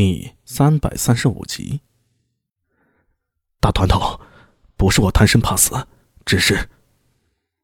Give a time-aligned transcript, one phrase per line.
[0.00, 1.80] 第三百三十五集。
[3.58, 4.20] 大团头，
[4.76, 5.88] 不是我贪生怕死，
[6.24, 6.70] 只是……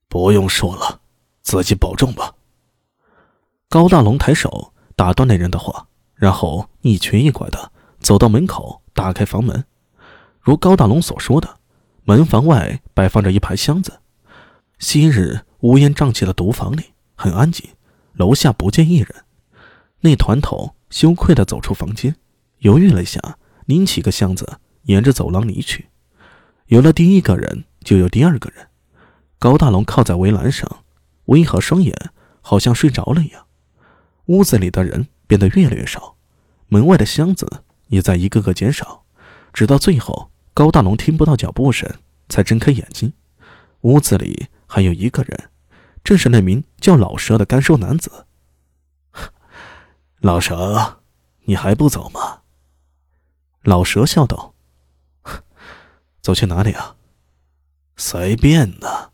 [0.09, 1.01] 不用说了，
[1.43, 2.35] 自己保重吧。
[3.69, 5.87] 高大龙抬手打断那人的话，
[6.17, 7.71] 然后一瘸一拐的
[8.01, 9.65] 走到门口，打开房门。
[10.41, 11.61] 如高大龙所说的，
[12.03, 14.01] 门房外摆放着一排箱子。
[14.81, 16.83] 昔日乌烟瘴气的毒房里
[17.15, 17.71] 很安静，
[18.15, 19.25] 楼下不见一人。
[20.01, 20.75] 那团头。
[20.91, 22.15] 羞愧的走出房间，
[22.65, 23.21] 犹豫了一下，
[23.67, 25.89] 拎起个箱子，沿着走廊离去。
[26.69, 28.69] 有了第一个人，就有第二个人。
[29.39, 30.83] 高大龙靠在围栏上，
[31.27, 31.95] 微合双眼，
[32.41, 33.45] 好像睡着了一样。
[34.27, 36.17] 屋子里的人变得越来越少，
[36.69, 37.47] 门外的箱子
[37.89, 39.05] 也在一个个减少，
[39.53, 41.87] 直到最后，高大龙听不到脚步声，
[42.31, 43.13] 才睁开眼睛。
[43.83, 45.51] 屋子里还有一个人，
[46.03, 48.25] 正是那名叫老蛇的干瘦男子。
[50.21, 51.03] 老蛇，
[51.43, 52.39] 你还不走吗？
[53.65, 54.55] 老蛇笑道
[56.21, 56.97] ：“走去哪里啊？
[57.97, 59.11] 随便呢。”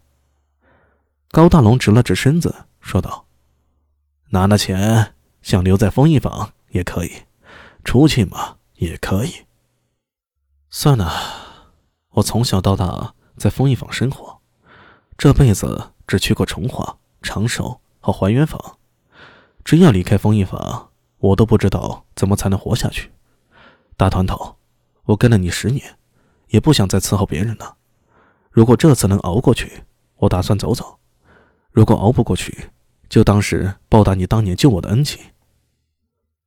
[1.30, 3.26] 高大龙直了直身子，说道
[4.30, 7.12] ：“拿了钱，想留在封印坊也可以，
[7.84, 9.46] 出去嘛也可以。
[10.68, 11.10] 算了，
[12.10, 14.40] 我从小到大在封印坊生活，
[15.16, 18.78] 这辈子只去过重华、长寿和还原坊，
[19.64, 20.88] 真要离开封印坊。”
[21.20, 23.12] 我都不知道怎么才能活下去，
[24.00, 24.56] 大团头，
[25.04, 25.98] 我跟了你十年，
[26.48, 27.76] 也不想再伺候别人了。
[28.50, 29.84] 如果这次能熬过去，
[30.16, 30.98] 我打算走走；
[31.70, 32.70] 如果熬不过去，
[33.10, 35.22] 就当是报答你当年救我的恩情。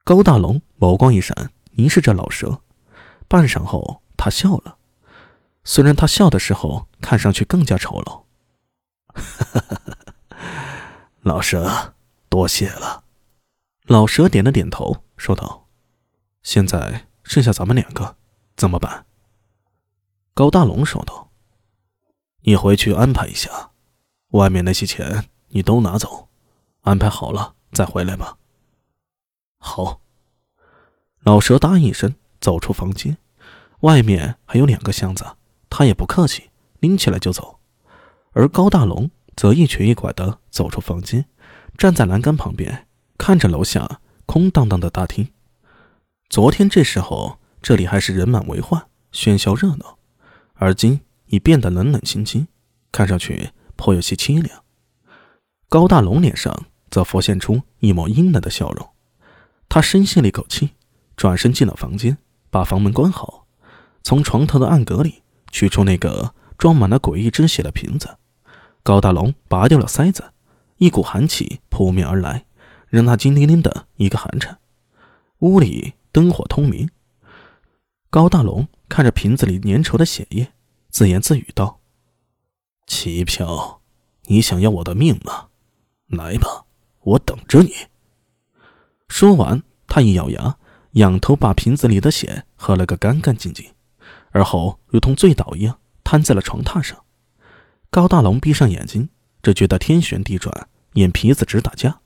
[0.03, 2.59] 高大龙眸光一闪，凝视着老蛇，
[3.27, 4.77] 半晌后，他笑了。
[5.63, 8.23] 虽然他笑的时候看上去更加丑陋。
[11.21, 11.93] 老蛇，
[12.29, 13.03] 多谢了。
[13.85, 15.67] 老蛇点了点头，说道
[16.41, 18.15] ：“现在剩下咱们两个，
[18.55, 19.05] 怎么办？”
[20.33, 21.31] 高大龙说道
[22.41, 23.71] ：“你回去安排一下，
[24.29, 26.29] 外面那些钱你都拿走，
[26.81, 28.37] 安排好了再回来吧。”
[29.59, 30.01] 好。
[31.25, 33.17] 老蛇答应一声，走出房间。
[33.79, 35.25] 外面还有两个箱子，
[35.69, 36.49] 他也不客气，
[36.81, 37.59] 拎起来就走。
[38.31, 41.25] 而高大龙则一瘸一拐的走出房间，
[41.77, 42.87] 站在栏杆旁边。
[43.17, 45.31] 看着楼下空荡荡的大厅，
[46.33, 49.99] 昨天这时候这里还是人满为患、喧嚣热闹，
[50.55, 52.47] 而今已变得冷冷清清，
[52.91, 54.63] 看上去颇有些凄凉。
[55.69, 58.89] 高大龙脸上则浮现出一抹阴冷的笑容，
[59.69, 60.71] 他深吸了一口气，
[61.15, 62.17] 转身进了房间，
[62.49, 63.45] 把房门关好，
[64.01, 68.17] 从床头的暗格里取出那个装满了诡异之血的瓶子。
[68.81, 70.31] 高大龙拔掉了塞子，
[70.77, 72.45] 一股寒气扑面而来。
[72.89, 74.57] 让他惊灵灵的一个寒颤。
[75.39, 76.89] 屋里灯火通明。
[78.09, 80.53] 高大龙看着瓶子里粘稠的血液，
[80.89, 81.81] 自言自语道
[82.85, 83.81] ：“齐飘，
[84.27, 85.47] 你想要我的命吗？
[86.05, 86.65] 来吧，
[87.01, 87.73] 我等着你。”
[89.09, 90.57] 说完，他一咬牙，
[90.91, 93.73] 仰头把瓶子里的血喝了个干干净净，
[94.29, 97.03] 而后如同醉倒一样瘫在了床榻上。
[97.89, 99.09] 高大龙闭上眼睛，
[99.41, 102.01] 只觉得天旋地转，眼皮子直打架。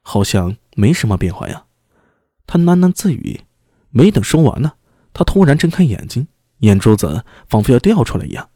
[0.00, 1.65] 好像没什么变化呀，
[2.46, 3.40] 他喃喃自语。
[3.90, 4.72] 没等说完呢，
[5.12, 8.48] 他突然睁开眼睛，眼珠子仿佛要掉出来一样，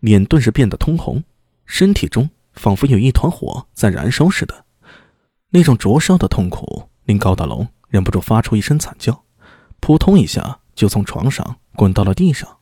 [0.00, 1.22] 脸顿时变得通红，
[1.66, 4.64] 身体中仿佛有一团火在燃烧似的。
[5.50, 9.24] 那种灼烧的痛苦令高大龙忍不住发出一声惨叫，
[9.80, 12.58] 扑通一下就从床上滚到了地上。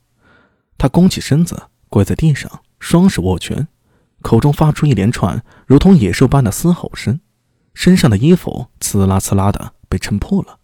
[0.79, 3.67] 他弓起身子，跪在地上，双手握拳，
[4.23, 7.21] 口中发出一连串如同野兽般的嘶吼声。
[7.75, 10.59] 身上的衣服刺啦刺啦的被撑破了，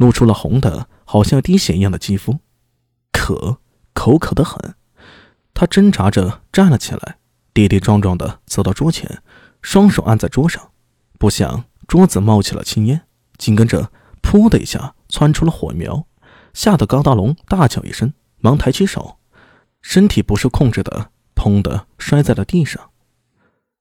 [0.00, 2.38] 露出了红的，好像滴血一样的肌肤，
[3.12, 3.58] 渴，
[3.92, 4.74] 口渴的很。
[5.52, 7.18] 他挣扎着站了起来，
[7.52, 9.22] 跌跌撞撞的走到桌前，
[9.60, 10.70] 双手按在桌上，
[11.18, 13.02] 不想桌子冒起了青烟，
[13.36, 13.92] 紧跟着
[14.24, 16.06] “噗”的一下窜出了火苗，
[16.54, 19.18] 吓得高大龙大叫一声，忙抬起手，
[19.82, 22.90] 身体不受控制的“砰”的摔在了地上。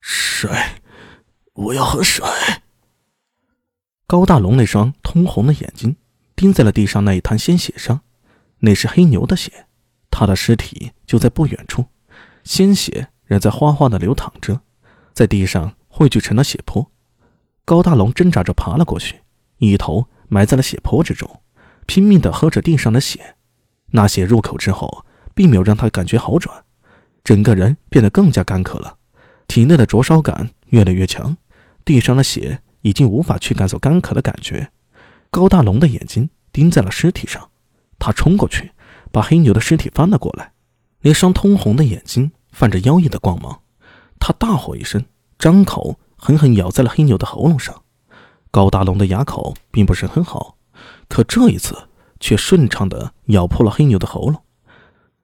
[0.01, 0.51] 水，
[1.53, 2.27] 我要喝水。
[4.05, 5.95] 高大龙那双通红的眼睛
[6.39, 7.99] 盯在了地上那一滩鲜血上，
[8.59, 9.65] 那是黑牛的血，
[10.09, 11.83] 他的尸体就在不远处，
[12.45, 14.61] 鲜血仍在哗哗的流淌着，
[15.13, 16.89] 在地上汇聚成了血泊。
[17.65, 19.19] 高大龙挣扎着爬了过去，
[19.57, 21.41] 一头埋在了血泊之中，
[21.85, 23.35] 拼命的喝着地上的血。
[23.87, 25.05] 那血入口之后，
[25.35, 26.63] 并没有让他感觉好转，
[27.21, 28.95] 整个人变得更加干渴了，
[29.45, 31.35] 体内的灼烧感越来越强，
[31.83, 32.61] 地上的血。
[32.83, 34.71] 已经无法驱赶走干渴的感觉，
[35.29, 37.49] 高大龙的眼睛盯在了尸体上。
[37.97, 38.71] 他冲过去，
[39.11, 40.53] 把黑牛的尸体翻了过来，
[41.01, 43.61] 那双通红的眼睛泛着妖异的光芒。
[44.19, 45.05] 他大吼一声，
[45.37, 47.83] 张口狠狠咬在了黑牛的喉咙上。
[48.51, 50.55] 高大龙的牙口并不是很好，
[51.07, 51.89] 可这一次
[52.19, 54.41] 却顺畅地咬破了黑牛的喉咙，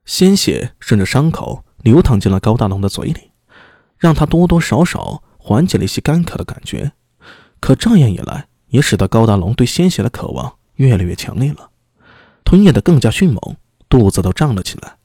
[0.05, 3.31] 鲜血顺着伤口流淌进了高大龙的嘴里，
[3.97, 6.91] 让他多多少少缓解了一些干渴的感觉。
[7.59, 11.69] 可这样一来，也使得高大龙对鲜血的渴望越来越强烈了，
[12.43, 13.55] 吞咽得更加迅猛，
[13.87, 14.97] 肚子都胀了起来。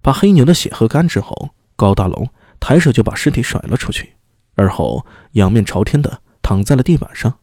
[0.00, 2.28] 把黑牛的血喝干之后，高大龙
[2.60, 4.14] 抬手就把尸体甩了出去，
[4.54, 7.38] 而后仰面朝天的躺在了地板上。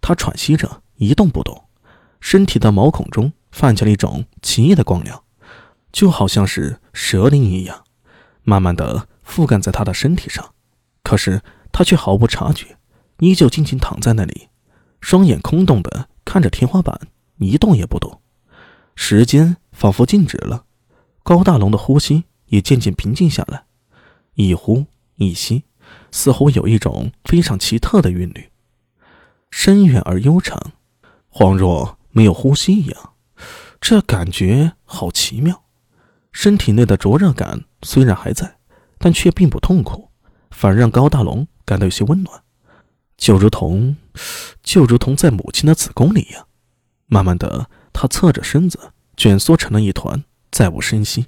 [0.00, 1.64] 他喘息着，一动不动，
[2.20, 5.22] 身体的毛孔中泛起了一种奇异的光亮，
[5.92, 7.84] 就好像是蛇鳞一样，
[8.42, 10.52] 慢慢的覆盖在他的身体上。
[11.02, 12.78] 可是他却毫不察觉，
[13.18, 14.48] 依旧静静躺在那里，
[15.02, 16.98] 双眼空洞的看着天花板，
[17.36, 18.20] 一动也不动。
[18.94, 20.64] 时间仿佛静止了，
[21.22, 23.64] 高大龙的呼吸也渐渐平静下来，
[24.34, 25.64] 一呼一吸，
[26.10, 28.48] 似乎有一种非常奇特的韵律。
[29.50, 30.72] 深远而悠长，
[31.30, 33.12] 恍若没有呼吸一样，
[33.80, 35.64] 这感觉好奇妙。
[36.30, 38.56] 身体内的灼热感虽然还在，
[38.98, 40.08] 但却并不痛苦，
[40.50, 42.42] 反而让高大龙感到有些温暖，
[43.16, 43.96] 就如同，
[44.62, 46.46] 就如同在母亲的子宫里一样。
[47.06, 51.26] 慢慢的，他侧着身子，卷缩成了一团，再无声息。